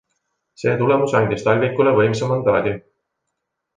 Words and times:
See 0.61 0.71
tulemus 0.79 1.13
andis 1.19 1.45
Talvikule 1.49 1.93
võimsa 1.99 2.31
mandaadi. 2.33 2.75